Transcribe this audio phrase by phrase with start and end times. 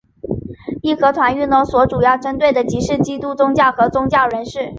[0.81, 4.69] 义和团运动所主要针对的即是基督宗教的宗教人士。